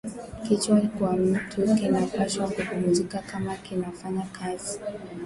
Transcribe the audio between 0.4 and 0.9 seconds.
Kichwa